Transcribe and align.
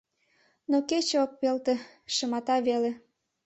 Но 0.69 0.77
кече 0.89 1.15
ок 1.25 1.31
пелте, 1.39 1.75
шымата 2.15 2.55
веле. 2.67 2.91